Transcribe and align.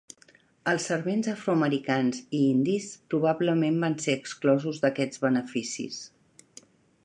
Els 0.71 0.85
servents 0.91 1.27
afroamericans 1.33 2.23
i 2.39 2.41
indis 2.55 2.87
probablement 3.15 3.79
van 3.87 3.99
ser 4.07 4.17
exclosos 4.23 4.81
d'aquests 4.87 5.23
beneficis. 5.27 6.05